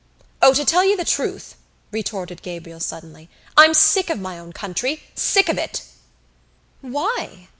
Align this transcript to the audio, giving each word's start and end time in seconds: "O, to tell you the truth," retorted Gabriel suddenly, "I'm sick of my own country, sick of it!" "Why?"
"O, 0.41 0.51
to 0.55 0.65
tell 0.65 0.83
you 0.83 0.97
the 0.97 1.05
truth," 1.05 1.53
retorted 1.91 2.41
Gabriel 2.41 2.79
suddenly, 2.79 3.29
"I'm 3.55 3.75
sick 3.75 4.09
of 4.09 4.19
my 4.19 4.39
own 4.39 4.51
country, 4.51 5.03
sick 5.13 5.47
of 5.47 5.59
it!" 5.59 5.83
"Why?" 6.81 7.49